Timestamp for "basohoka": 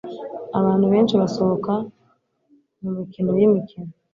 1.21-1.73